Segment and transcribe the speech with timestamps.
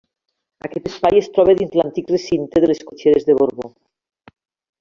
[0.67, 3.73] Aquest espai es troba dins l'antic recinte de les cotxeres de Borbó.